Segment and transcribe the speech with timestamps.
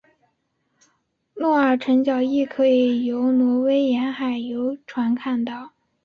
[1.35, 5.73] 诺尔辰角亦可以由挪威沿岸游船看到。